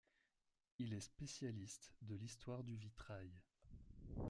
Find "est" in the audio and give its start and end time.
0.95-0.99